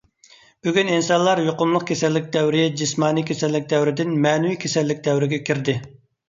بۈگۈن 0.67 0.87
ئىنسانلار 0.93 1.41
يۇقۇملۇق 1.47 1.85
كېسەللىك 1.91 2.31
دەۋرى، 2.37 2.63
جىسمانىي 2.79 3.27
كېسەللىك 3.29 3.69
دەۋرىدىن 3.75 4.17
مەنىۋى 4.25 4.57
كېسەللىك 4.65 5.05
دەۋرىگە 5.11 5.41
كىردى. 5.53 5.79